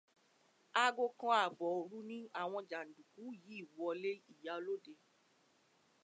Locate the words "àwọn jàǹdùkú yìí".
2.41-3.69